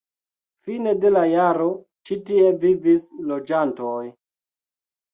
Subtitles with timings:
[0.67, 1.69] Fine de la jaro
[2.11, 4.05] ĉi tie vivis loĝantoj.